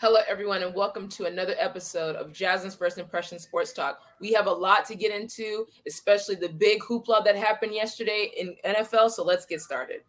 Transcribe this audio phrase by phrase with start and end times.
[0.00, 4.00] Hello, everyone, and welcome to another episode of Jasmine's First Impression Sports Talk.
[4.18, 8.56] We have a lot to get into, especially the big hoopla that happened yesterday in
[8.64, 9.10] NFL.
[9.10, 10.00] So let's get started.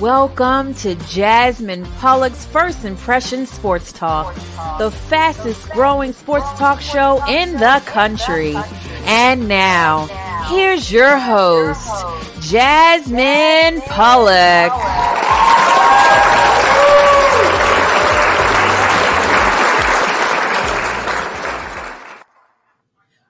[0.00, 4.34] Welcome to Jasmine Pollock's First Impression Sports Talk,
[4.78, 8.54] the fastest growing sports talk show in the country.
[9.04, 10.06] And now,
[10.48, 11.90] here's your host,
[12.40, 14.72] Jasmine Pollock.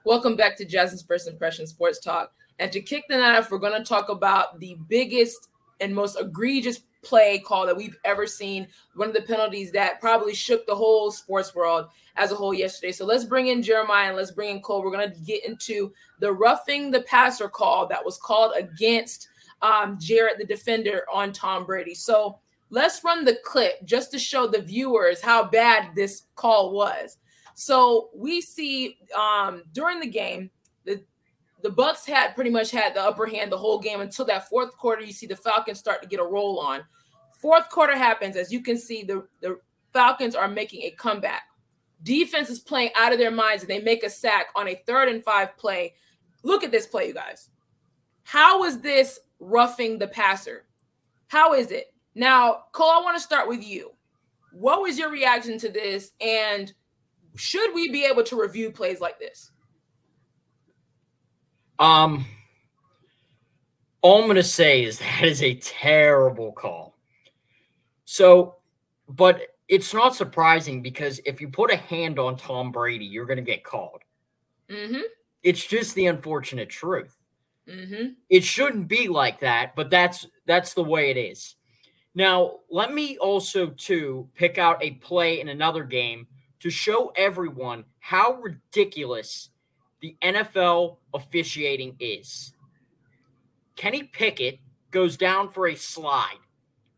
[0.05, 2.31] Welcome back to Jasmine's First Impression Sports Talk.
[2.59, 5.49] And to kick the night off, we're going to talk about the biggest
[5.81, 8.67] and most egregious play call that we've ever seen.
[8.93, 11.87] One of the penalties that probably shook the whole sports world
[12.17, 12.91] as a whole yesterday.
[12.91, 14.83] So let's bring in Jeremiah and let's bring in Cole.
[14.83, 19.29] We're going to get into the roughing the passer call that was called against
[19.63, 21.95] um, Jarrett, the defender, on Tom Brady.
[21.95, 22.37] So
[22.69, 27.17] let's run the clip just to show the viewers how bad this call was.
[27.55, 30.51] So we see um, during the game,
[30.83, 31.03] the
[31.63, 34.77] the Bucs had pretty much had the upper hand the whole game until that fourth
[34.77, 35.01] quarter.
[35.01, 36.83] You see the Falcons start to get a roll on.
[37.41, 39.59] Fourth quarter happens, as you can see, the, the
[39.93, 41.43] Falcons are making a comeback.
[42.03, 45.09] Defense is playing out of their minds, and they make a sack on a third
[45.09, 45.93] and five play.
[46.43, 47.49] Look at this play, you guys.
[48.23, 50.65] How is this roughing the passer?
[51.27, 51.93] How is it?
[52.15, 53.91] Now, Cole, I want to start with you.
[54.51, 56.11] What was your reaction to this?
[56.21, 56.73] And
[57.35, 59.51] should we be able to review plays like this?
[61.79, 62.25] Um,
[64.01, 66.95] all I'm going to say is that is a terrible call.
[68.05, 68.55] So,
[69.09, 73.37] but it's not surprising because if you put a hand on Tom Brady, you're going
[73.37, 74.01] to get called.
[74.69, 75.01] Mm-hmm.
[75.43, 77.17] It's just the unfortunate truth.
[77.67, 78.13] Mm-hmm.
[78.29, 81.55] It shouldn't be like that, but that's that's the way it is.
[82.13, 86.27] Now, let me also too pick out a play in another game
[86.65, 89.51] to show everyone how ridiculous
[90.01, 92.55] the NFL officiating is.
[93.75, 94.57] Kenny Pickett
[94.89, 96.39] goes down for a slide,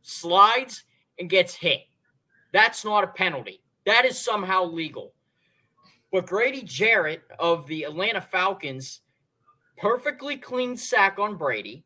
[0.04, 0.86] slides,
[1.20, 1.82] and gets hit.
[2.54, 3.62] That's not a penalty.
[3.86, 5.14] That is somehow legal.
[6.14, 9.02] But Grady Jarrett of the Atlanta Falcons,
[9.78, 11.84] perfectly clean sack on Brady.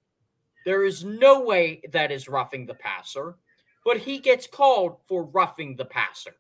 [0.67, 3.38] There is no way that is roughing the passer,
[3.83, 6.35] but he gets called for roughing the passer.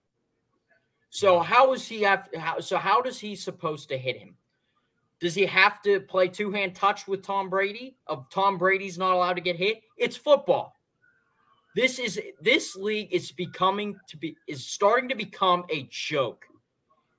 [1.11, 2.29] So how is he have?
[2.35, 4.37] How, so how does he supposed to hit him?
[5.19, 7.97] Does he have to play two hand touch with Tom Brady?
[8.07, 9.81] Of Tom Brady's not allowed to get hit.
[9.97, 10.79] It's football.
[11.75, 16.45] This is this league is becoming to be is starting to become a joke,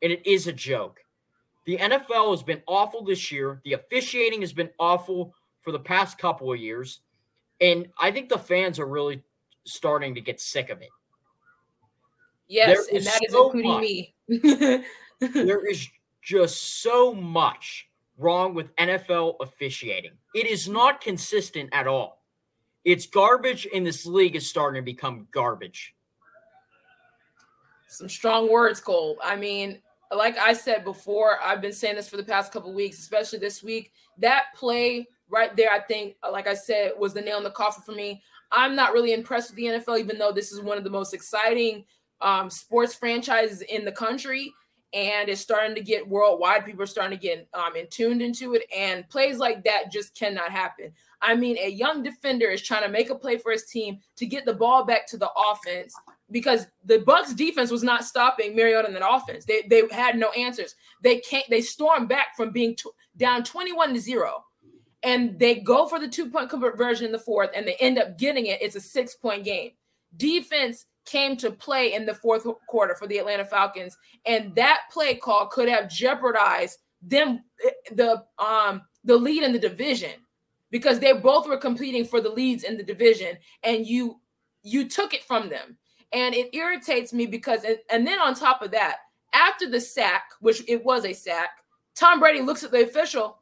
[0.00, 1.00] and it is a joke.
[1.66, 3.60] The NFL has been awful this year.
[3.64, 7.00] The officiating has been awful for the past couple of years,
[7.60, 9.22] and I think the fans are really
[9.64, 10.88] starting to get sick of it.
[12.52, 14.84] Yes, and that is so including much, me.
[15.20, 15.88] there is
[16.20, 20.12] just so much wrong with NFL officiating.
[20.34, 22.22] It is not consistent at all.
[22.84, 25.94] It's garbage, and this league is starting to become garbage.
[27.88, 29.16] Some strong words, Cole.
[29.24, 29.80] I mean,
[30.14, 33.62] like I said before, I've been saying this for the past couple weeks, especially this
[33.62, 33.92] week.
[34.18, 37.82] That play right there, I think, like I said, was the nail in the coffin
[37.82, 38.22] for me.
[38.50, 41.14] I'm not really impressed with the NFL, even though this is one of the most
[41.14, 41.86] exciting
[42.22, 44.52] um, sports franchises in the country
[44.94, 46.66] and it's starting to get worldwide.
[46.66, 50.14] People are starting to get um, in tuned into it, and plays like that just
[50.14, 50.92] cannot happen.
[51.20, 54.26] I mean, a young defender is trying to make a play for his team to
[54.26, 55.94] get the ball back to the offense
[56.30, 59.44] because the Bucs defense was not stopping Mariota in that offense.
[59.44, 60.74] They they had no answers.
[61.02, 61.48] They can't.
[61.48, 64.44] They stormed back from being t- down twenty one to zero,
[65.02, 68.18] and they go for the two point conversion in the fourth, and they end up
[68.18, 68.60] getting it.
[68.60, 69.70] It's a six point game.
[70.14, 73.96] Defense came to play in the fourth quarter for the Atlanta Falcons,
[74.26, 77.42] and that play call could have jeopardized them
[77.92, 80.12] the um the lead in the division
[80.70, 84.20] because they both were competing for the leads in the division, and you
[84.62, 85.76] you took it from them,
[86.12, 88.98] and it irritates me because and, and then on top of that,
[89.32, 91.50] after the sack, which it was a sack,
[91.94, 93.38] Tom Brady looks at the official,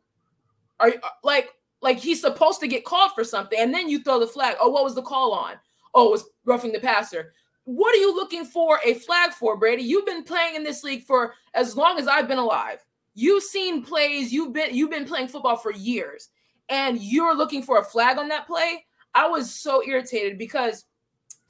[0.80, 0.92] are
[1.22, 1.50] like
[1.82, 4.56] like he's supposed to get called for something, and then you throw the flag.
[4.60, 5.54] Oh, what was the call on?
[5.94, 7.32] Oh, it was roughing the passer
[7.64, 9.82] what are you looking for a flag for, Brady?
[9.82, 12.84] You've been playing in this league for as long as I've been alive.
[13.14, 16.28] You've seen plays, you've been you've been playing football for years,
[16.68, 18.84] and you're looking for a flag on that play.
[19.14, 20.84] I was so irritated because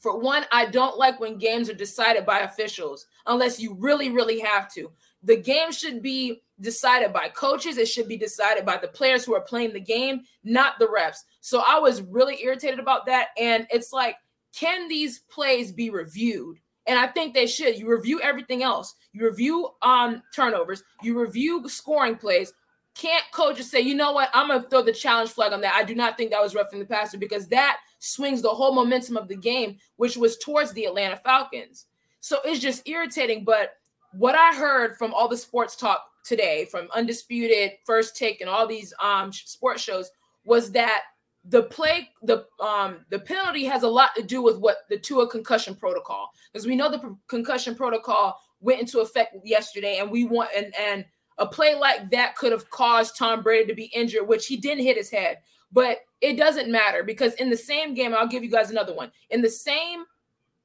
[0.01, 4.41] for one, I don't like when games are decided by officials unless you really, really
[4.41, 4.91] have to.
[5.23, 7.77] The game should be decided by coaches.
[7.77, 11.25] It should be decided by the players who are playing the game, not the refs.
[11.43, 13.29] So I was really irritated about that.
[13.39, 14.17] And it's like
[14.55, 17.79] can these plays be reviewed And I think they should.
[17.79, 18.95] You review everything else.
[19.13, 20.83] You review um turnovers.
[21.03, 22.53] You review scoring plays.
[22.97, 24.31] Can't coach just say, you know what?
[24.35, 25.75] I'm gonna throw the challenge flag on that.
[25.75, 29.17] I do not think that was roughing the passer because that swings the whole momentum
[29.17, 31.87] of the game, which was towards the Atlanta Falcons.
[32.21, 33.45] So it's just irritating.
[33.45, 33.75] But
[34.13, 38.67] what I heard from all the sports talk today, from Undisputed, First Take, and all
[38.67, 40.11] these um sports shows,
[40.45, 41.03] was that
[41.45, 45.29] the play the um the penalty has a lot to do with what the Tua
[45.29, 50.51] concussion protocol because we know the concussion protocol went into effect yesterday and we want
[50.55, 51.05] and and
[51.39, 54.85] a play like that could have caused Tom Brady to be injured which he didn't
[54.85, 55.39] hit his head.
[55.73, 59.11] But it doesn't matter because in the same game I'll give you guys another one.
[59.31, 60.05] In the same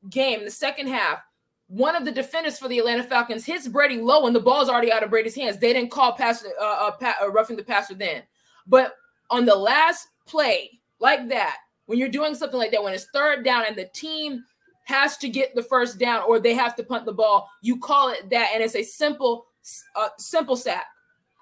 [0.09, 1.19] game the second half
[1.67, 4.91] one of the defenders for the Atlanta Falcons hits Brady low and the ball's already
[4.91, 5.57] out of Brady's hands.
[5.57, 8.23] They didn't call pass uh, uh, uh roughing the passer then.
[8.67, 8.95] But
[9.29, 13.43] on the last play like that, when you're doing something like that, when it's third
[13.43, 14.43] down and the team
[14.85, 18.09] has to get the first down or they have to punt the ball, you call
[18.09, 19.47] it that, and it's a simple,
[19.95, 20.85] uh, simple sack.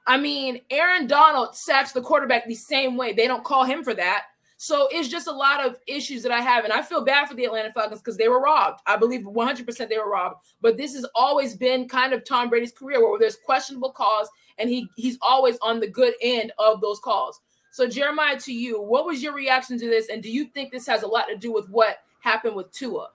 [0.05, 3.13] I mean, Aaron Donald sacks the quarterback the same way.
[3.13, 4.23] They don't call him for that.
[4.57, 6.63] So it's just a lot of issues that I have.
[6.63, 8.79] And I feel bad for the Atlanta Falcons because they were robbed.
[8.85, 10.37] I believe 100% they were robbed.
[10.61, 14.69] But this has always been kind of Tom Brady's career where there's questionable calls and
[14.69, 17.41] he he's always on the good end of those calls.
[17.73, 20.07] So, Jeremiah, to you, what was your reaction to this?
[20.07, 23.09] And do you think this has a lot to do with what happened with Tua?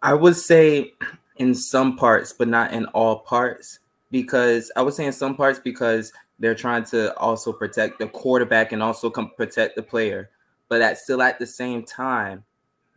[0.00, 0.94] I would say
[1.38, 3.80] in some parts, but not in all parts,
[4.12, 8.70] because I would say in some parts because they're trying to also protect the quarterback
[8.70, 10.30] and also come protect the player.
[10.68, 12.44] But at still at the same time,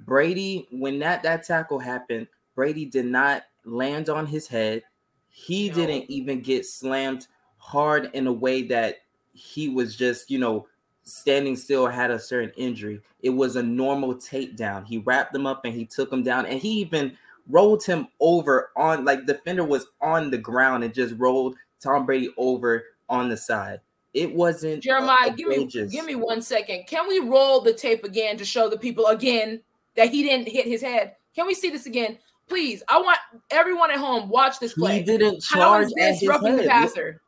[0.02, 4.84] Brady, when that that tackle happened, Brady did not land on his head.
[5.30, 5.74] He no.
[5.74, 7.25] didn't even get slammed
[7.58, 8.98] hard in a way that
[9.39, 10.68] he was just, you know,
[11.03, 13.01] standing still had a certain injury.
[13.21, 14.86] It was a normal takedown.
[14.86, 17.18] He wrapped him up and he took him down, and he even
[17.50, 22.30] rolled him over on like defender was on the ground and just rolled Tom Brady
[22.38, 23.80] over on the side.
[24.13, 25.31] It wasn't Jeremiah.
[25.31, 26.86] Give me give me one second.
[26.88, 29.62] Can we roll the tape again to show the people again
[29.95, 31.15] that he didn't hit his head?
[31.36, 32.18] Can we see this again?
[32.47, 33.19] Please, I want
[33.51, 35.00] everyone at home watch this play.
[35.00, 37.21] He didn't charge How is this roughing the passer?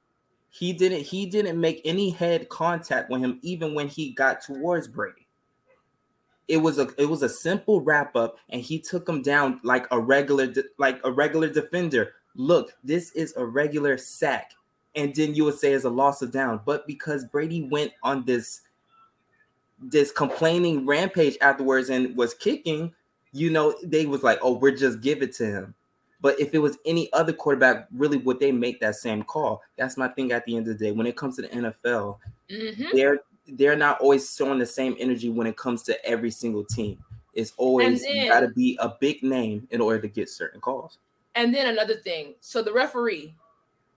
[0.53, 4.87] He didn't he didn't make any head contact with him even when he got towards
[4.87, 5.27] Brady.
[6.49, 9.87] It was a it was a simple wrap up and he took him down like
[9.91, 12.15] a regular like a regular defender.
[12.35, 14.51] Look, this is a regular sack.
[14.93, 18.25] And then you would say it's a loss of down, but because Brady went on
[18.25, 18.61] this
[19.79, 22.93] this complaining rampage afterwards and was kicking,
[23.31, 25.75] you know, they was like, "Oh, we're just give it to him."
[26.21, 29.63] But if it was any other quarterback, really would they make that same call?
[29.77, 30.91] That's my thing at the end of the day.
[30.91, 32.17] When it comes to the NFL,
[32.49, 32.83] mm-hmm.
[32.93, 37.03] they're they're not always showing the same energy when it comes to every single team.
[37.33, 40.99] It's always then, you gotta be a big name in order to get certain calls.
[41.35, 42.35] And then another thing.
[42.39, 43.35] So the referee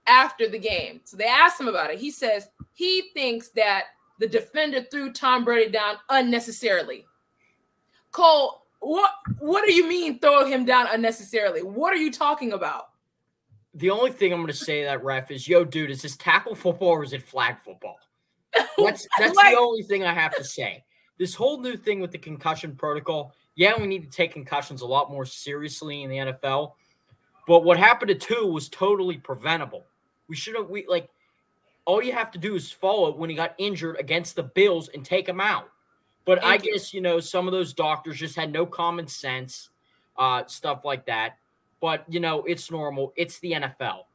[0.07, 1.99] after the game, so they asked him about it.
[1.99, 3.85] He says he thinks that
[4.19, 7.05] the defender threw Tom Brady down unnecessarily.
[8.11, 11.63] Cole, what what do you mean throw him down unnecessarily?
[11.63, 12.89] What are you talking about?
[13.73, 16.55] The only thing I'm going to say that ref is, yo, dude, is this tackle
[16.55, 17.97] football or is it flag football?
[18.77, 20.85] That's that's like, the only thing I have to say.
[21.17, 24.85] This whole new thing with the concussion protocol, yeah, we need to take concussions a
[24.85, 26.73] lot more seriously in the NFL.
[27.47, 29.85] But what happened to Tua was totally preventable.
[30.29, 31.09] We should have we like
[31.85, 35.03] all you have to do is follow when he got injured against the Bills and
[35.03, 35.69] take him out.
[36.25, 36.73] But Thank I you.
[36.73, 39.69] guess you know some of those doctors just had no common sense,
[40.17, 41.37] uh, stuff like that.
[41.79, 43.13] But you know it's normal.
[43.15, 44.05] It's the NFL.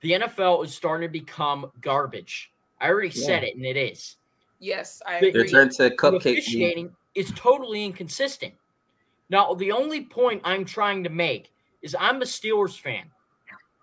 [0.00, 2.52] The NFL is starting to become garbage.
[2.80, 3.26] I already yeah.
[3.26, 4.16] said it, and it is.
[4.60, 5.42] Yes, I agree.
[5.42, 6.16] Return to cupcake.
[6.16, 8.54] Officiating is totally inconsistent.
[9.30, 11.50] Now, the only point I'm trying to make
[11.82, 13.10] is I'm a Steelers fan.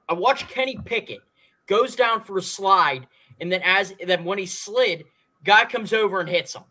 [0.08, 1.20] I watched Kenny Pickett
[1.68, 3.08] goes down for a slide,
[3.40, 5.06] and then as then when he slid,
[5.44, 6.64] guy comes over and hits him.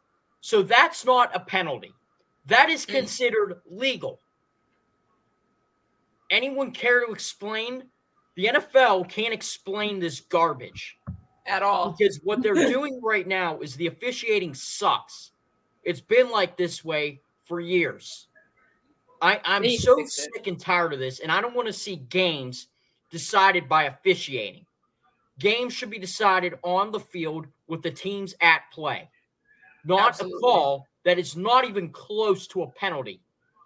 [0.44, 1.94] So that's not a penalty.
[2.44, 2.90] That is mm.
[2.90, 4.20] considered legal.
[6.30, 7.84] Anyone care to explain?
[8.36, 10.98] The NFL can't explain this garbage
[11.46, 11.96] at all.
[11.98, 15.30] Because what they're doing right now is the officiating sucks.
[15.82, 18.28] It's been like this way for years.
[19.22, 22.66] I, I'm so sick and tired of this, and I don't want to see games
[23.10, 24.66] decided by officiating.
[25.38, 29.08] Games should be decided on the field with the teams at play
[29.85, 30.38] not Absolutely.
[30.38, 33.21] a call that is not even close to a penalty.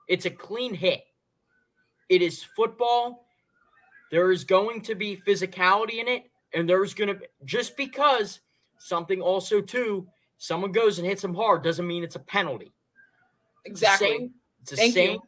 [0.09, 1.03] It's a clean hit.
[2.09, 3.27] It is football.
[4.11, 8.41] There is going to be physicality in it, and there's going to just because
[8.79, 10.07] something also too
[10.39, 12.73] someone goes and hits them hard doesn't mean it's a penalty.
[13.65, 14.31] Exactly.
[14.63, 15.19] It's the same, it's the same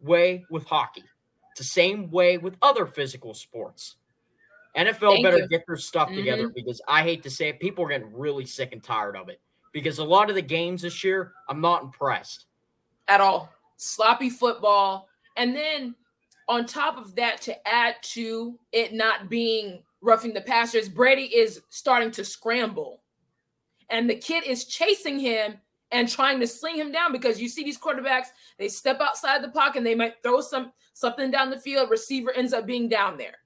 [0.00, 1.04] way with hockey.
[1.52, 3.96] It's the same way with other physical sports.
[4.76, 5.48] NFL Thank better you.
[5.48, 6.16] get their stuff mm-hmm.
[6.16, 9.28] together because I hate to say it, people are getting really sick and tired of
[9.28, 9.40] it.
[9.74, 12.46] Because a lot of the games this year, I'm not impressed
[13.08, 13.52] at all.
[13.76, 15.08] Sloppy football.
[15.36, 15.94] And then
[16.48, 21.60] on top of that, to add to it not being roughing the passers, Brady is
[21.70, 23.02] starting to scramble.
[23.90, 25.56] And the kid is chasing him
[25.90, 28.28] and trying to sling him down because you see these quarterbacks,
[28.58, 31.90] they step outside the pocket and they might throw some something down the field.
[31.90, 33.38] Receiver ends up being down there.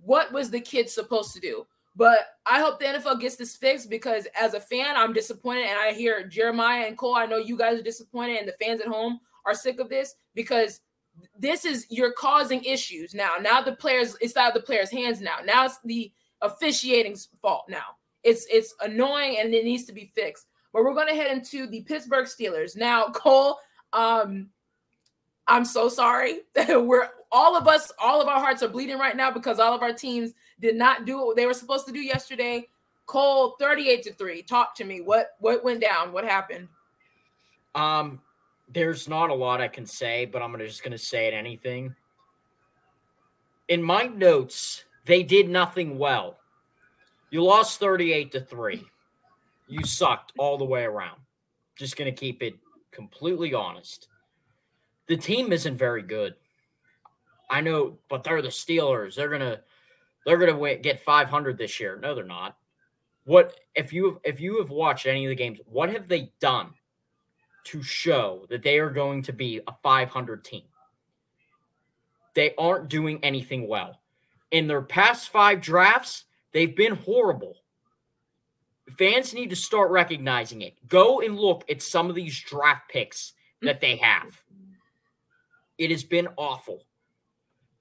[0.00, 1.66] What was the kid supposed to do?
[1.98, 5.64] But I hope the NFL gets this fixed because as a fan, I'm disappointed.
[5.64, 8.80] And I hear Jeremiah and Cole, I know you guys are disappointed, and the fans
[8.80, 10.80] at home are sick of this because
[11.36, 13.34] this is you're causing issues now.
[13.40, 15.38] Now the players, it's out of the players' hands now.
[15.44, 17.96] Now it's the officiating's fault now.
[18.22, 20.46] It's it's annoying and it needs to be fixed.
[20.72, 22.76] But we're gonna head into the Pittsburgh Steelers.
[22.76, 23.58] Now, Cole,
[23.92, 24.50] um,
[25.48, 26.42] I'm so sorry.
[26.54, 29.74] That we're all of us, all of our hearts are bleeding right now because all
[29.74, 32.68] of our teams did not do what they were supposed to do yesterday.
[33.06, 34.42] Cole, 38 to 3.
[34.42, 35.00] Talk to me.
[35.00, 36.12] What what went down?
[36.12, 36.68] What happened?
[37.74, 38.20] Um,
[38.72, 41.94] there's not a lot I can say, but I'm just gonna say it anything.
[43.68, 46.38] In my notes, they did nothing well.
[47.30, 48.84] You lost 38 to 3.
[49.68, 51.20] You sucked all the way around.
[51.76, 52.56] Just gonna keep it
[52.90, 54.08] completely honest.
[55.06, 56.34] The team isn't very good.
[57.50, 59.14] I know, but they're the Steelers.
[59.14, 59.60] They're gonna
[60.26, 61.98] they're gonna win, get 500 this year.
[62.00, 62.56] No, they're not.
[63.24, 65.58] What if you if you have watched any of the games?
[65.66, 66.70] What have they done
[67.64, 70.64] to show that they are going to be a 500 team?
[72.34, 74.00] They aren't doing anything well.
[74.50, 77.56] In their past five drafts, they've been horrible.
[78.96, 80.74] Fans need to start recognizing it.
[80.88, 84.42] Go and look at some of these draft picks that they have.
[85.76, 86.84] It has been awful.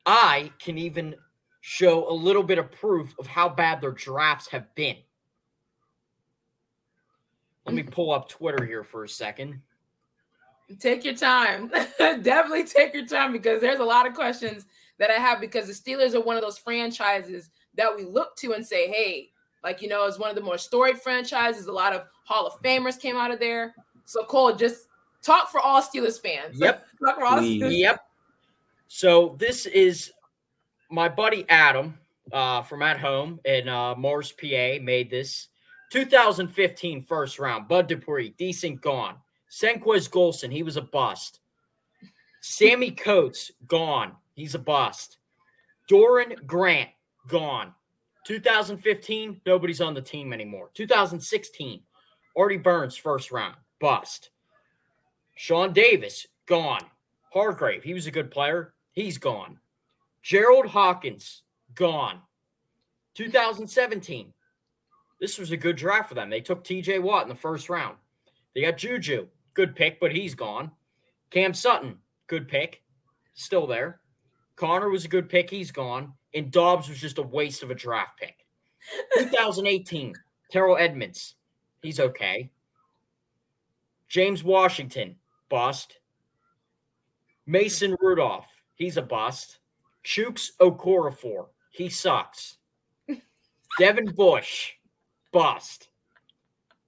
[0.07, 1.15] I can even
[1.59, 4.95] show a little bit of proof of how bad their drafts have been.
[7.65, 9.61] Let me pull up Twitter here for a second.
[10.79, 11.69] Take your time.
[11.99, 14.65] Definitely take your time because there's a lot of questions
[14.97, 18.53] that I have because the Steelers are one of those franchises that we look to
[18.53, 19.29] and say, hey,
[19.61, 21.67] like, you know, it's one of the more storied franchises.
[21.67, 23.75] A lot of Hall of Famers came out of there.
[24.05, 24.87] So, Cole, just
[25.21, 26.57] talk for all Steelers fans.
[26.59, 26.85] Yep.
[27.03, 27.77] talk for all Steelers.
[27.77, 28.06] Yep.
[28.87, 30.11] So this is
[30.89, 31.97] my buddy Adam
[32.31, 35.49] uh, from at home in uh, Morris, PA, made this
[35.91, 37.67] 2015 first round.
[37.67, 39.15] Bud Dupree, decent gone.
[39.49, 41.39] Senquez Golson, he was a bust.
[42.41, 44.13] Sammy Coates, gone.
[44.35, 45.17] He's a bust.
[45.87, 46.89] Doran Grant,
[47.27, 47.73] gone.
[48.25, 50.69] 2015, nobody's on the team anymore.
[50.73, 51.81] 2016,
[52.35, 54.31] Artie Burns, first round, bust.
[55.35, 56.81] Sean Davis, gone.
[57.33, 58.73] Hargrave, he was a good player.
[58.97, 59.59] He's gone.
[60.23, 61.43] Gerald Hawkins,
[61.75, 62.19] gone.
[63.13, 64.33] 2017.
[65.21, 66.31] This was a good draft for them.
[66.31, 67.97] They took TJ Watt in the first round.
[68.55, 70.71] They got Juju, good pick, but he's gone.
[71.29, 72.81] Cam Sutton, good pick,
[73.35, 73.99] still there.
[74.55, 76.13] Connor was a good pick, he's gone.
[76.33, 78.47] And Dobbs was just a waste of a draft pick.
[79.15, 80.15] 2018,
[80.51, 81.35] Terrell Edmunds,
[81.83, 82.49] he's okay.
[84.09, 85.17] James Washington,
[85.49, 85.99] bust.
[87.45, 89.57] Mason Rudolph, He's a bust.
[90.05, 91.47] Chuks Okorafor.
[91.71, 92.57] He sucks.
[93.79, 94.73] Devin Bush.
[95.33, 95.89] Bust.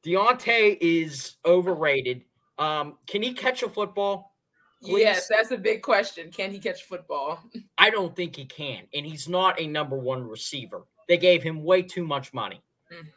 [0.06, 2.24] Diontae is overrated.
[2.58, 4.36] Um, can he catch a football?
[4.82, 5.02] Please?
[5.02, 6.32] Yes, that's a big question.
[6.32, 7.44] Can he catch football?
[7.78, 10.84] I don't think he can, and he's not a number one receiver.
[11.08, 12.62] They gave him way too much money.
[12.94, 13.08] Mm.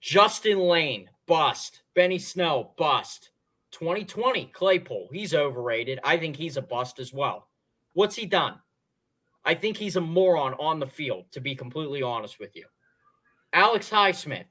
[0.00, 1.82] Justin Layne, bust.
[1.94, 3.30] Benny Snell, bust.
[3.72, 5.98] 2020, Claypool, he's overrated.
[6.04, 7.48] I think he's a bust as well.
[7.94, 8.58] What's he done?
[9.44, 12.64] I think he's a moron on the field, to be completely honest with you.
[13.52, 14.44] Alex Highsmith,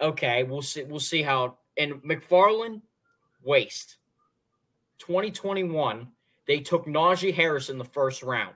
[0.00, 0.84] okay, we'll see.
[0.84, 1.58] We'll see how.
[1.76, 2.82] And McFarland,
[3.42, 3.98] waste.
[4.98, 6.08] 2021,
[6.46, 8.54] they took Najee Harris in the first round.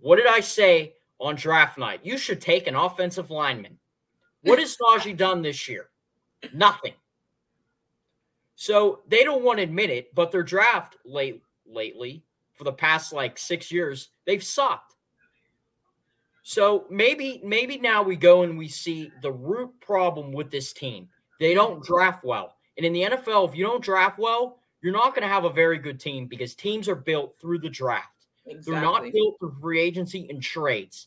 [0.00, 2.00] What did I say on draft night?
[2.02, 3.78] You should take an offensive lineman.
[4.42, 5.88] What has Najee done this year?
[6.52, 6.94] Nothing.
[8.60, 12.24] So they don't want to admit it, but their draft late lately
[12.54, 14.96] for the past like six years, they've sucked.
[16.42, 21.08] So maybe maybe now we go and we see the root problem with this team.
[21.38, 22.56] They don't draft well.
[22.76, 25.50] And in the NFL, if you don't draft well, you're not going to have a
[25.50, 28.26] very good team because teams are built through the draft.
[28.44, 28.72] Exactly.
[28.72, 31.06] They're not built through free agency and trades.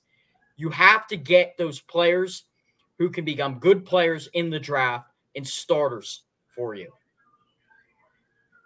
[0.56, 2.46] You have to get those players
[2.98, 6.94] who can become good players in the draft and starters for you.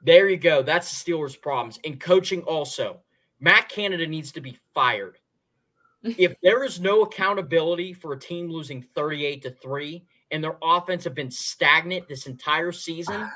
[0.06, 0.62] There you go.
[0.62, 1.80] That's the Steelers' problems.
[1.84, 3.00] And coaching also.
[3.40, 5.18] Matt Canada needs to be fired.
[6.04, 11.04] if there is no accountability for a team losing 38 to 3 and their offense
[11.04, 13.30] have been stagnant this entire season,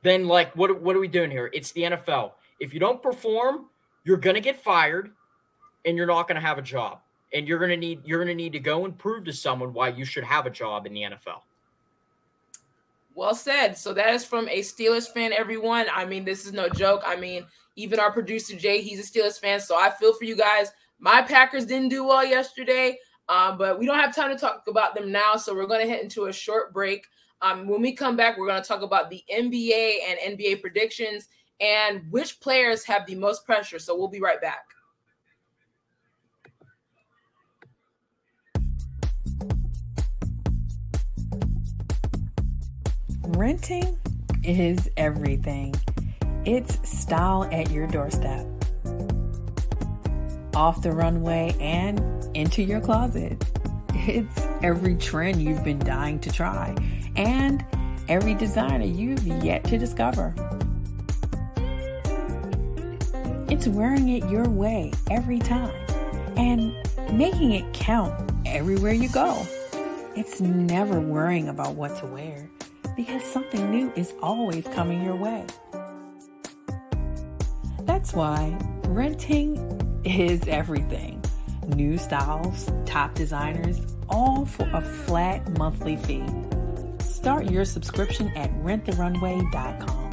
[0.02, 1.52] then like what what are we doing here?
[1.54, 2.32] It's the NFL.
[2.60, 3.68] If you don't perform,
[4.04, 5.12] you're going to get fired
[5.86, 7.00] and you're not going to have a job.
[7.34, 9.74] And you're going to need you're going to need to go and prove to someone
[9.74, 11.42] why you should have a job in the NFL.
[13.18, 13.76] Well said.
[13.76, 15.88] So that is from a Steelers fan, everyone.
[15.92, 17.02] I mean, this is no joke.
[17.04, 19.60] I mean, even our producer Jay, he's a Steelers fan.
[19.60, 20.72] So I feel for you guys.
[21.00, 24.94] My Packers didn't do well yesterday, um, but we don't have time to talk about
[24.94, 25.36] them now.
[25.36, 27.08] So we're going to head into a short break.
[27.42, 31.28] Um, when we come back, we're going to talk about the NBA and NBA predictions
[31.60, 33.80] and which players have the most pressure.
[33.80, 34.66] So we'll be right back.
[43.36, 44.00] Renting
[44.42, 45.76] is everything.
[46.46, 48.48] It's style at your doorstep.
[50.56, 52.00] Off the runway and
[52.34, 53.44] into your closet.
[53.94, 56.74] It's every trend you've been dying to try
[57.18, 57.66] and
[58.08, 60.34] every designer you've yet to discover.
[63.50, 65.76] It's wearing it your way every time
[66.38, 66.74] and
[67.12, 69.46] making it count everywhere you go.
[70.16, 72.50] It's never worrying about what to wear
[72.98, 75.46] because something new is always coming your way.
[77.82, 81.24] That's why renting is everything.
[81.68, 86.26] New styles, top designers, all for a flat monthly fee.
[87.04, 90.08] Start your subscription at renttherunway.com.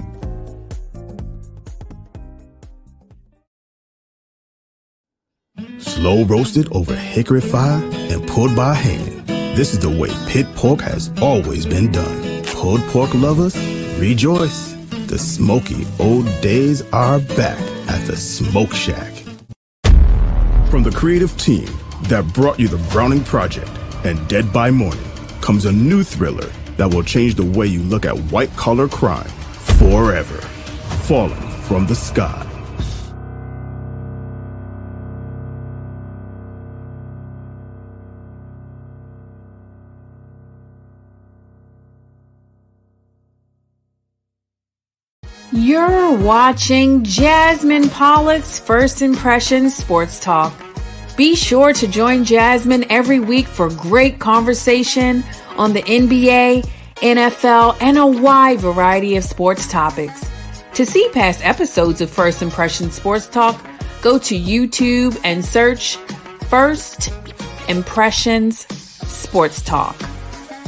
[5.78, 9.26] Slow roasted over hickory fire and pulled by hand.
[9.56, 12.33] This is the way pit pork has always been done
[12.64, 13.54] pulled pork lovers,
[13.98, 14.72] rejoice.
[15.08, 19.12] The smoky old days are back at the Smoke Shack.
[20.70, 21.68] From the creative team
[22.04, 23.70] that brought you the Browning Project
[24.04, 25.04] and Dead by Morning
[25.42, 29.28] comes a new thriller that will change the way you look at white collar crime
[29.78, 30.40] forever.
[31.04, 32.43] Falling from the sky.
[46.04, 50.52] You're watching Jasmine Pollock's First Impressions Sports Talk.
[51.16, 55.24] Be sure to join Jasmine every week for great conversation
[55.56, 60.30] on the NBA, NFL, and a wide variety of sports topics.
[60.74, 63.58] To see past episodes of First Impressions Sports Talk,
[64.02, 65.96] go to YouTube and search
[66.50, 67.14] First
[67.66, 68.66] Impressions
[69.08, 69.96] Sports Talk.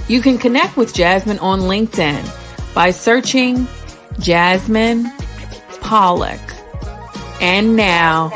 [0.09, 2.25] You can connect with Jasmine on LinkedIn
[2.75, 3.69] by searching
[4.19, 5.13] Jasmine
[5.87, 6.41] Pollock.
[7.41, 8.31] And now,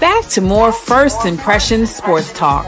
[0.00, 2.66] back to more First Impression Sports Talk.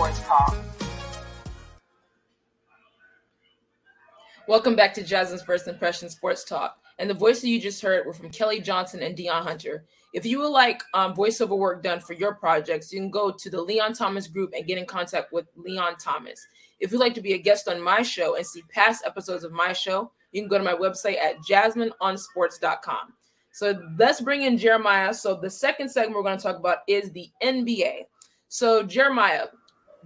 [4.46, 6.76] Welcome back to Jasmine's First Impression Sports Talk.
[7.00, 9.84] And the voices you just heard were from Kelly Johnson and Dion Hunter.
[10.14, 13.50] If you would like um, voiceover work done for your projects, you can go to
[13.50, 16.46] the Leon Thomas group and get in contact with Leon Thomas.
[16.78, 19.50] If you'd like to be a guest on my show and see past episodes of
[19.50, 23.14] my show, you can go to my website at jasmineonsports.com.
[23.52, 25.12] So let's bring in Jeremiah.
[25.12, 28.06] So the second segment we're going to talk about is the NBA.
[28.48, 29.46] So Jeremiah,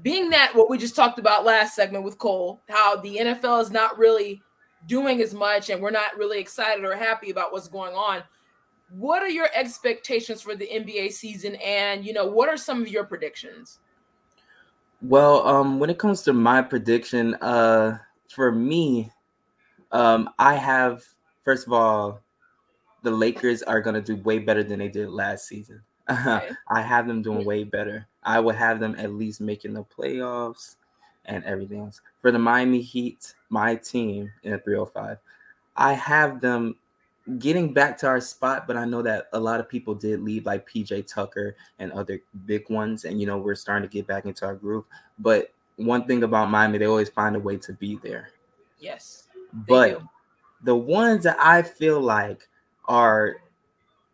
[0.02, 3.70] being that what we just talked about last segment with Cole, how the NFL is
[3.70, 4.42] not really
[4.86, 8.22] doing as much and we're not really excited or happy about what's going on.
[8.90, 12.88] What are your expectations for the NBA season and you know what are some of
[12.88, 13.78] your predictions?
[15.00, 19.10] Well, um when it comes to my prediction uh for me
[19.94, 21.04] um, I have
[21.44, 22.20] first of all,
[23.04, 25.80] the Lakers are gonna do way better than they did last season.
[26.10, 26.50] Okay.
[26.68, 28.06] I have them doing way better.
[28.22, 30.76] I would have them at least making the playoffs
[31.24, 32.02] and everything else.
[32.20, 35.16] For the Miami Heat, my team in the 305,
[35.76, 36.76] I have them
[37.38, 40.44] getting back to our spot, but I know that a lot of people did leave,
[40.44, 44.26] like PJ Tucker and other big ones, and you know we're starting to get back
[44.26, 44.84] into our groove.
[45.18, 48.28] But one thing about Miami, they always find a way to be there.
[48.78, 49.24] Yes.
[49.52, 50.02] But
[50.62, 52.48] the ones that I feel like
[52.86, 53.36] are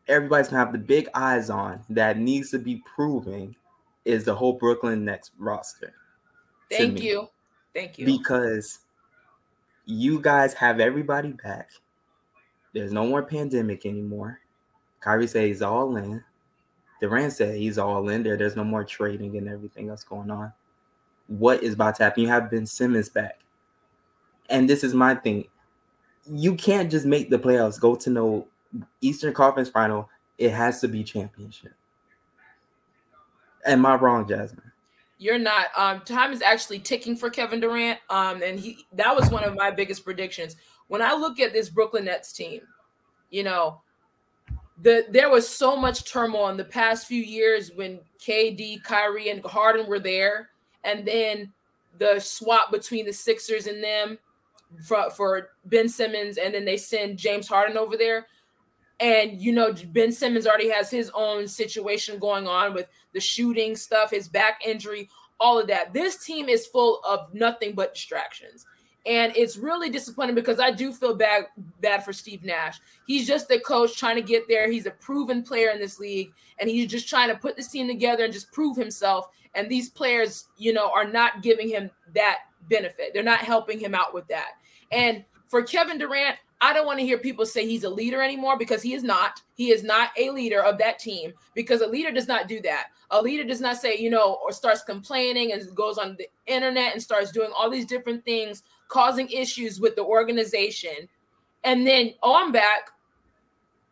[0.08, 3.54] everybody's gonna have the big eyes on that needs to be proving
[4.04, 5.92] is the whole Brooklyn Nets roster.
[6.70, 7.28] Thank you.
[7.74, 8.06] Thank you.
[8.06, 8.80] Because
[9.86, 11.70] you guys have everybody back.
[12.72, 14.40] There's no more pandemic anymore.
[15.00, 16.22] Kyrie said he's all in.
[17.00, 18.36] Durant said he's all in there.
[18.36, 20.52] There's no more trading and everything else going on.
[21.26, 22.22] What is about to happen?
[22.22, 23.40] You have Ben Simmons back.
[24.48, 25.46] And this is my thing.
[26.26, 28.46] you can't just make the playoffs, go to no
[29.00, 30.08] Eastern Conference final.
[30.38, 31.72] It has to be championship.
[33.66, 34.70] Am I wrong, Jasmine?
[35.18, 35.66] You're not.
[35.76, 37.98] Um, time is actually ticking for Kevin Durant.
[38.08, 40.56] Um, and he that was one of my biggest predictions.
[40.88, 42.62] When I look at this Brooklyn Nets team,
[43.28, 43.82] you know,
[44.80, 49.44] the there was so much turmoil in the past few years when KD, Kyrie, and
[49.44, 50.50] Harden were there,
[50.84, 51.52] and then
[51.98, 54.18] the swap between the Sixers and them
[54.84, 58.26] for, for Ben Simmons, and then they send James Harden over there.
[59.00, 63.74] And you know, Ben Simmons already has his own situation going on with the shooting
[63.74, 65.08] stuff, his back injury,
[65.40, 65.92] all of that.
[65.92, 68.66] This team is full of nothing but distractions.
[69.06, 71.46] And it's really disappointing because I do feel bad
[71.80, 72.78] bad for Steve Nash.
[73.06, 74.70] He's just a coach trying to get there.
[74.70, 77.88] He's a proven player in this league, and he's just trying to put this team
[77.88, 79.28] together and just prove himself.
[79.54, 83.12] And these players, you know, are not giving him that benefit.
[83.14, 84.50] They're not helping him out with that.
[84.92, 88.58] And for Kevin Durant, I don't want to hear people say he's a leader anymore
[88.58, 89.40] because he is not.
[89.54, 92.88] He is not a leader of that team because a leader does not do that.
[93.10, 96.92] A leader does not say, you know, or starts complaining and goes on the internet
[96.92, 101.08] and starts doing all these different things, causing issues with the organization.
[101.64, 102.90] And then, oh, I'm back.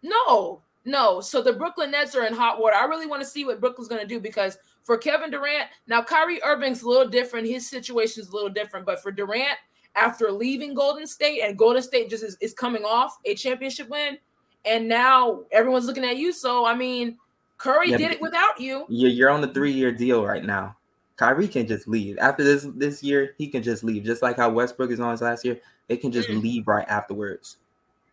[0.02, 1.20] No, no.
[1.20, 2.76] So the Brooklyn Nets are in hot water.
[2.76, 6.02] I really want to see what Brooklyn's going to do because for Kevin Durant, now
[6.02, 7.46] Kyrie Irving's a little different.
[7.46, 8.86] His situation is a little different.
[8.86, 9.58] But for Durant,
[9.98, 14.18] after leaving Golden State, and Golden State just is, is coming off a championship win,
[14.64, 16.32] and now everyone's looking at you.
[16.32, 17.18] So I mean,
[17.58, 18.86] Curry yeah, did it without you.
[18.88, 20.76] You're on the three year deal right now.
[21.16, 23.34] Kyrie can just leave after this this year.
[23.38, 25.60] He can just leave, just like how Westbrook is on his last year.
[25.88, 26.40] They can just mm.
[26.40, 27.56] leave right afterwards.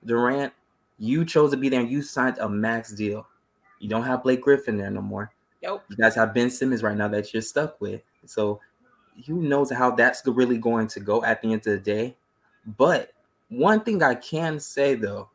[0.03, 0.51] Durant,
[0.97, 3.27] you chose to be there, and you signed a max deal.
[3.79, 5.31] You don't have Blake Griffin there no more.
[5.61, 5.83] Nope.
[5.89, 8.01] You guys have Ben Simmons right now that you're stuck with.
[8.25, 8.59] So
[9.25, 12.15] who knows how that's really going to go at the end of the day.
[12.77, 13.11] But
[13.49, 15.29] one thing I can say though,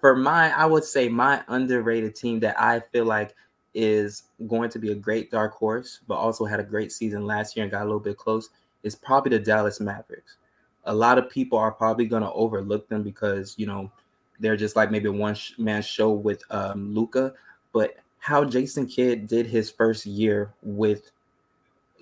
[0.00, 3.34] for my, I would say my underrated team that I feel like
[3.74, 7.56] is going to be a great dark horse, but also had a great season last
[7.56, 8.50] year and got a little bit close,
[8.82, 10.36] is probably the Dallas Mavericks.
[10.84, 13.90] A lot of people are probably going to overlook them because, you know,
[14.38, 17.34] they're just like maybe one man show with um, Luka.
[17.72, 21.10] But how Jason Kidd did his first year with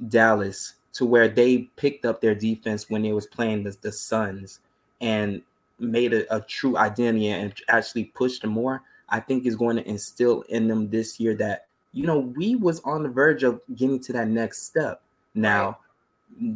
[0.09, 4.59] Dallas to where they picked up their defense when they was playing the, the Suns
[5.01, 5.41] and
[5.79, 9.89] made a, a true identity and actually pushed them more, I think is going to
[9.89, 14.01] instill in them this year that you know we was on the verge of getting
[14.01, 15.01] to that next step.
[15.37, 15.79] Now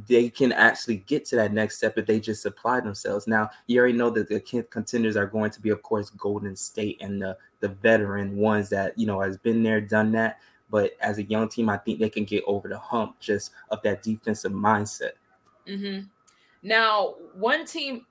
[0.09, 3.29] they can actually get to that next step if they just apply themselves.
[3.29, 7.01] Now you already know that the contenders are going to be, of course, Golden State
[7.01, 10.41] and the the veteran ones that you know has been there, done that.
[10.73, 13.81] But as a young team, I think they can get over the hump just of
[13.83, 15.13] that defensive mindset.
[15.69, 16.07] Mm-hmm.
[16.65, 18.07] Now, one team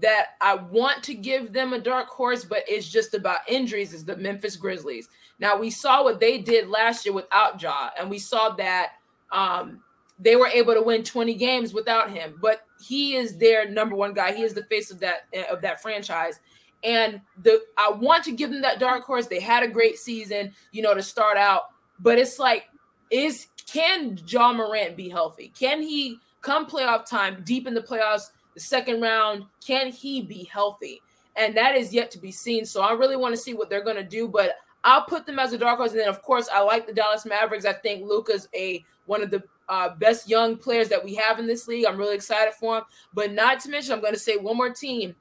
[0.00, 4.04] that I want to give them a dark horse, but it's just about injuries is
[4.04, 5.08] the Memphis Grizzlies.
[5.38, 8.92] Now, we saw what they did last year without Ja, and we saw that
[9.32, 9.82] um,
[10.18, 12.38] they were able to win 20 games without him.
[12.40, 14.34] But he is their number one guy.
[14.34, 16.38] He is the face of that of that franchise.
[16.84, 19.26] And the I want to give them that dark horse.
[19.26, 21.62] They had a great season, you know, to start out,
[22.02, 22.64] but it's like,
[23.10, 25.52] is can Ja Morant be healthy?
[25.58, 30.44] Can he come playoff time, deep in the playoffs, the second round, can he be
[30.44, 31.00] healthy?
[31.36, 32.66] And that is yet to be seen.
[32.66, 34.28] So I really want to see what they're going to do.
[34.28, 35.92] But I'll put them as a dark horse.
[35.92, 37.64] And then, of course, I like the Dallas Mavericks.
[37.64, 41.46] I think Luka's a one of the uh, best young players that we have in
[41.46, 41.86] this league.
[41.86, 42.84] I'm really excited for him.
[43.14, 45.14] But not to mention, I'm going to say one more team,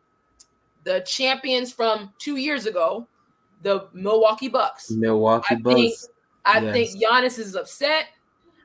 [0.84, 3.08] the champions from two years ago,
[3.62, 4.91] the Milwaukee Bucks.
[4.91, 6.10] Milwaukee I Bucks.
[6.45, 6.73] I yes.
[6.73, 8.08] think Giannis is upset.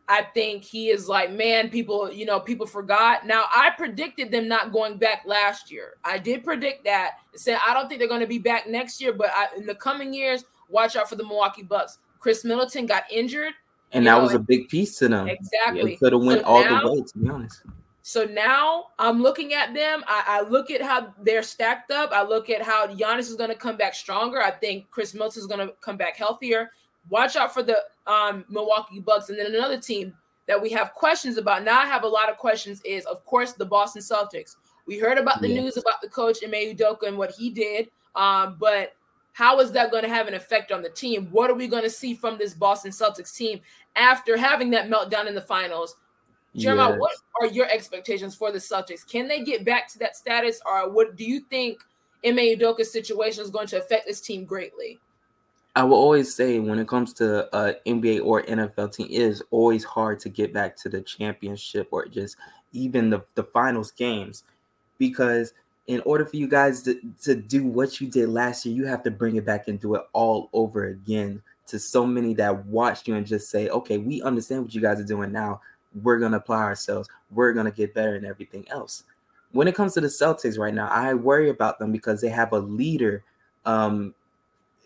[0.09, 3.27] I think he is like, man, people, you know, people forgot.
[3.27, 5.95] Now, I predicted them not going back last year.
[6.05, 7.15] I did predict that.
[7.35, 9.75] Said I don't think they're going to be back next year, but I, in the
[9.75, 11.99] coming years, watch out for the Milwaukee Bucks.
[12.21, 13.53] Khris Middleton got injured,
[13.93, 15.29] and that know, was a big piece to them.
[15.29, 17.03] Exactly, could have went so all now, the way.
[17.03, 17.63] To be honest.
[18.03, 20.05] So now I'm looking at them.
[20.07, 22.13] I, I, look at how they're stacked up.
[22.13, 24.41] I look at how Giannis is going to come back stronger.
[24.41, 26.71] I think Khris Middleton is going to come back healthier
[27.09, 29.29] watch out for the um, Milwaukee Bucks.
[29.29, 30.15] And then another team
[30.47, 31.65] that we have questions about.
[31.65, 34.57] Now I have a lot of questions is, of course, the Boston Celtics.
[34.87, 37.91] We heard about the news about the coach Ime Udoka and what he did.
[38.15, 38.95] Um, but
[39.33, 41.29] how is that going to have an effect on the team?
[41.31, 43.61] What are we going to see from this Boston Celtics team
[43.97, 45.97] after having that meltdown in the finals?
[46.55, 47.01] Jeremiah, yes.
[47.01, 49.07] what are your expectations for the Celtics?
[49.07, 51.81] Can they get back to that status, or what do you think
[52.25, 54.99] Ime Udoka's situation is going to affect this team greatly?
[55.77, 59.43] I will always say when it comes to uh, NBA or NFL team, it is
[59.51, 62.37] always hard to get back to the championship or just
[62.73, 64.43] even the, the finals games
[64.97, 65.53] because
[65.87, 69.03] in order for you guys to, to do what you did last year, you have
[69.03, 73.07] to bring it back and do it all over again to so many that watched
[73.07, 75.61] you and just say, okay, we understand what you guys are doing now.
[76.03, 77.07] We're going to apply ourselves.
[77.31, 79.05] We're going to get better and everything else.
[79.53, 82.53] When it comes to the Celtics right now, I worry about them because they have
[82.53, 83.25] a leader.
[83.67, 84.15] Um,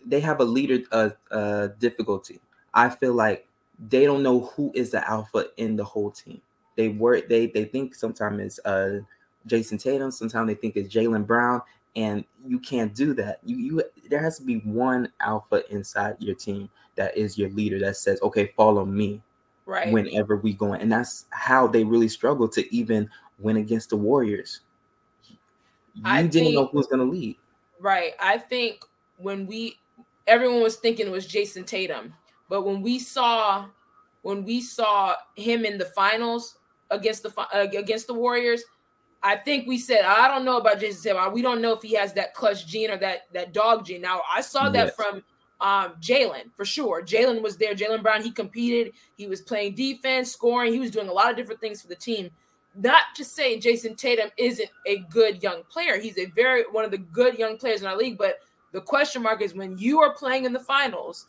[0.05, 2.39] they have a leader uh, uh, difficulty.
[2.73, 3.47] I feel like
[3.89, 6.41] they don't know who is the alpha in the whole team.
[6.75, 7.27] They work.
[7.27, 9.01] They they think sometimes it's uh,
[9.47, 10.11] Jayson Tatum.
[10.11, 11.61] Sometimes they think it's Jaylen Brown,
[11.95, 13.39] and you can't do that.
[13.43, 17.79] You you there has to be one alpha inside your team that is your leader
[17.79, 19.21] that says, "Okay, follow me."
[19.65, 19.91] Right.
[19.91, 23.09] Whenever we go in, and that's how they really struggle to even
[23.39, 24.61] win against the Warriors.
[25.93, 27.37] You I didn't think, know who was going to lead.
[27.79, 28.13] Right.
[28.19, 28.83] I think
[29.17, 29.77] when we
[30.31, 32.13] everyone was thinking it was Jayson Tatum,
[32.49, 33.67] but when we saw
[34.21, 36.57] when we saw him in the finals
[36.89, 38.63] against the uh, against the Warriors,
[39.21, 41.33] I think we said I don't know about Jayson Tatum.
[41.33, 44.01] We don't know if he has that clutch gene or that that dog gene.
[44.01, 44.95] Now I saw that yes.
[44.95, 45.23] from
[45.59, 47.03] um, Jaylen for sure.
[47.03, 47.75] Jaylen was there.
[47.75, 48.23] Jaylen Brown.
[48.23, 48.93] He competed.
[49.17, 50.73] He was playing defense, scoring.
[50.73, 52.31] He was doing a lot of different things for the team.
[52.73, 55.99] Not to say Jayson Tatum isn't a good young player.
[55.99, 58.17] He's a very one of the good young players in our league.
[58.17, 58.35] But
[58.71, 61.27] the question mark is when you are playing in the finals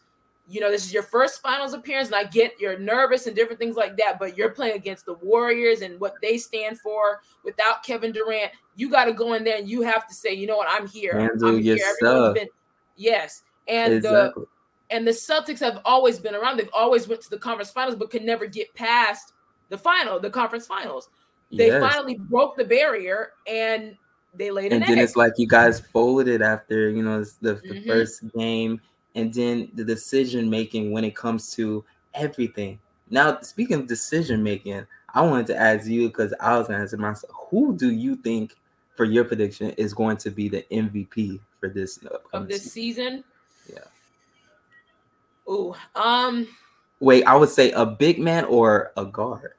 [0.48, 3.58] you know, this is your first finals appearance, and I get you're nervous and different
[3.58, 7.84] things like that, but you're playing against the Warriors and what they stand for without
[7.84, 8.52] Kevin Durant.
[8.74, 10.86] You got to go in there and you have to say, you know what, I'm
[10.86, 11.30] here.
[11.42, 11.76] I'm here.
[11.76, 12.34] Yourself.
[12.34, 12.48] Been,
[12.96, 13.44] yes.
[13.68, 14.44] And exactly.
[14.90, 16.58] the and the Celtics have always been around.
[16.58, 19.32] They've always went to the conference finals, but could never get past
[19.68, 21.08] the final, the conference finals.
[21.50, 21.80] They yes.
[21.80, 23.96] finally broke the barrier and
[24.34, 25.04] they laid and then egg.
[25.04, 27.88] it's like you guys folded after you know the, the mm-hmm.
[27.88, 28.80] first game
[29.14, 32.78] and then the decision making when it comes to everything.
[33.10, 36.84] Now, speaking of decision making, I wanted to ask you because I was going to
[36.84, 38.56] ask myself, who do you think
[38.96, 41.98] for your prediction is going to be the MVP for this
[42.32, 43.24] of this season?
[43.70, 43.80] Yeah.
[45.46, 46.48] Oh, um.
[47.00, 49.54] Wait, I would say a big man or a guard.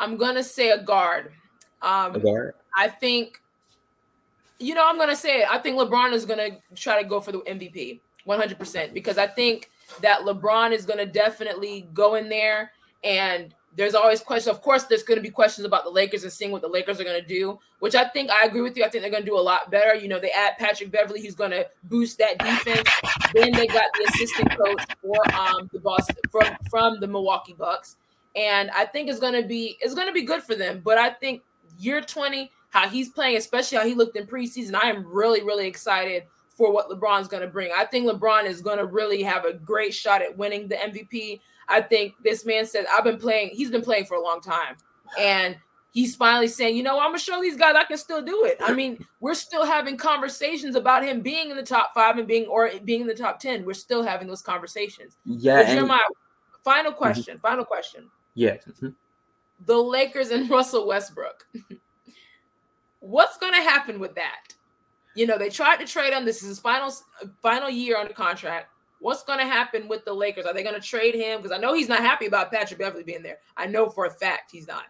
[0.00, 1.32] I'm gonna say a guard.
[1.82, 2.54] Um, a guard.
[2.76, 3.40] I think
[4.60, 5.48] you know, I'm gonna say it.
[5.50, 9.26] I think LeBron is gonna try to go for the MVP 100 percent because I
[9.26, 14.54] think that LeBron is gonna definitely go in there and there's always questions.
[14.54, 17.00] Of course, there's going to be questions about the Lakers and seeing what the Lakers
[17.00, 18.84] are going to do, which I think I agree with you.
[18.84, 19.94] I think they're going to do a lot better.
[19.94, 22.88] You know, they add Patrick Beverley, who's going to boost that defense.
[23.34, 27.96] then they got the assistant coach for um the Boston from from the Milwaukee Bucks,
[28.36, 30.80] and I think it's to be it's to be good for them.
[30.84, 31.42] But I think
[31.78, 34.74] year 20, how he's playing, especially how he looked in preseason.
[34.74, 37.70] I am really, really excited for what LeBron's going to bring.
[37.74, 41.40] I think LeBron is going to really have a great shot at winning the MVP.
[41.68, 44.74] I think this man said, I've been playing, he's been playing for a long time.
[45.20, 45.56] And
[45.92, 48.44] he's finally saying, you know, I'm going to show these guys I can still do
[48.44, 48.56] it.
[48.60, 52.46] I mean, we're still having conversations about him being in the top five and being
[52.46, 53.64] or being in the top 10.
[53.64, 55.16] We're still having those conversations.
[55.24, 55.60] Yeah.
[55.60, 56.02] And- my
[56.64, 57.46] final question, mm-hmm.
[57.46, 58.10] final question.
[58.34, 58.64] Yes.
[58.68, 58.88] Mm-hmm.
[59.64, 61.46] The Lakers and Russell Westbrook.
[63.04, 64.54] What's going to happen with that?
[65.14, 66.24] You know, they tried to trade him.
[66.24, 66.90] This is his final
[67.42, 68.68] final year on the contract.
[69.00, 70.46] What's going to happen with the Lakers?
[70.46, 71.42] Are they going to trade him?
[71.42, 73.38] Because I know he's not happy about Patrick Beverley being there.
[73.58, 74.84] I know for a fact he's not.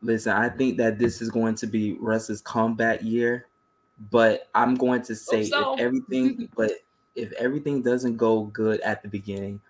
[0.00, 3.48] Listen, I think that this is going to be Russ's comeback year,
[4.12, 5.74] but I'm going to say so.
[5.74, 6.70] if everything, but
[7.16, 9.60] if everything doesn't go good at the beginning,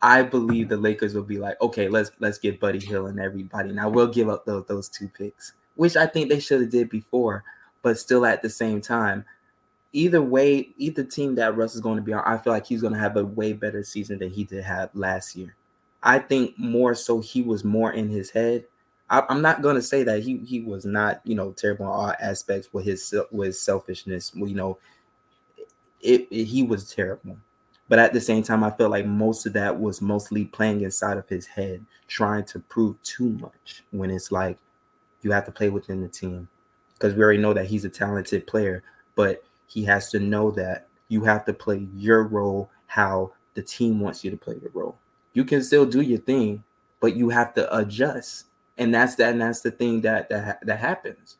[0.00, 3.72] I believe the Lakers will be like, okay, let's let's get Buddy Hield and everybody.
[3.72, 6.90] Now we'll give up those those two picks which I think they should have did
[6.90, 7.44] before,
[7.82, 9.24] but still at the same time,
[9.92, 12.80] either way, either team that Russ is going to be on, I feel like he's
[12.80, 15.54] going to have a way better season than he did have last year.
[16.02, 18.64] I think more so he was more in his head.
[19.08, 21.92] I, am not going to say that he he was not you know terrible in
[21.92, 24.32] all aspects with his with selfishness.
[24.34, 24.78] You know,
[26.00, 27.38] it, it he was terrible.
[27.88, 31.18] But at the same time, I feel like most of that was mostly playing inside
[31.18, 33.84] of his head, trying to prove too much.
[33.92, 34.58] When it's like
[35.26, 36.48] you have to play within the team
[36.94, 38.84] because we already know that he's a talented player,
[39.16, 43.98] but he has to know that you have to play your role how the team
[43.98, 44.96] wants you to play your role.
[45.32, 46.62] You can still do your thing,
[47.00, 48.44] but you have to adjust.
[48.78, 51.38] And that's that and that's the thing that that that happens.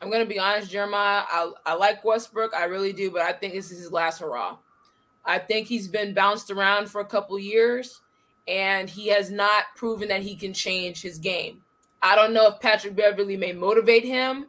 [0.00, 1.24] I'm gonna be honest, Jeremiah.
[1.30, 4.56] I, I like Westbrook, I really do, but I think this is his last hurrah.
[5.22, 8.00] I think he's been bounced around for a couple years,
[8.48, 11.60] and he has not proven that he can change his game.
[12.02, 14.46] I don't know if Patrick Beverley may motivate him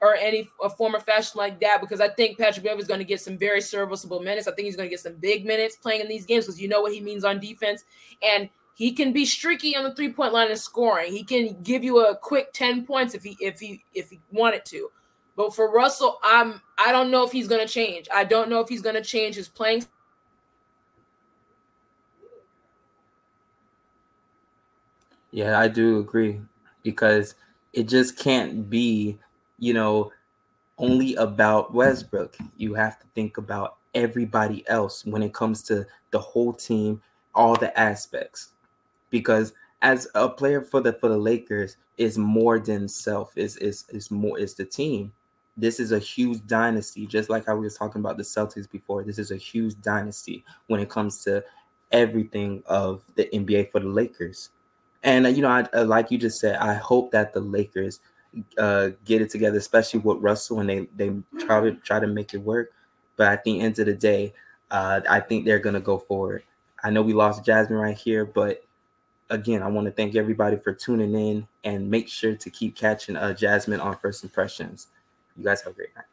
[0.00, 3.00] or any a form or fashion like that because I think Patrick Beverley is going
[3.00, 4.46] to get some very serviceable minutes.
[4.46, 6.68] I think he's going to get some big minutes playing in these games because you
[6.68, 7.84] know what he means on defense.
[8.22, 11.12] And He can be streaky on the three point line and scoring.
[11.12, 14.64] He can give you a quick 10 points if he if he if he wanted
[14.66, 14.90] to.
[15.36, 18.08] But for Russell, I'm I don't know if he's going to change.
[18.14, 19.84] I don't know if he's going to change his playing
[25.30, 26.40] Yeah, I do agree
[26.88, 27.34] because
[27.74, 29.18] it just can't be,
[29.58, 30.10] you know,
[30.78, 32.34] only about Westbrook.
[32.56, 37.02] You have to think about everybody else when it comes to the whole team,
[37.34, 38.52] all the aspects.
[39.10, 43.84] Because as a player for the for the Lakers is more than self, is is
[43.90, 45.12] is more is the team.
[45.58, 49.02] This is a huge dynasty, just like I was talking about the Celtics before.
[49.02, 51.44] This is a huge dynasty when it comes to
[51.92, 54.48] everything of the NBA for the Lakers.
[55.02, 58.00] And uh, you know, I, uh, like you just said, I hope that the Lakers
[58.58, 61.12] uh, get it together, especially with Russell, and they they
[61.44, 62.72] try to try to make it work.
[63.16, 64.34] But at the end of the day,
[64.70, 66.42] uh, I think they're gonna go forward.
[66.82, 68.64] I know we lost Jasmine right here, but
[69.30, 73.16] again, I want to thank everybody for tuning in and make sure to keep catching
[73.16, 74.88] uh, Jasmine on First Impressions.
[75.36, 76.04] You guys have a great night.